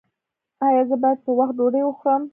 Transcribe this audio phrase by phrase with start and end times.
[0.65, 2.23] ایا زه باید په وخت ډوډۍ وخورم؟